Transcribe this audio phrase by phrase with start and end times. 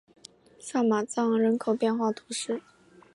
[0.59, 2.63] 萨马藏人口变化图示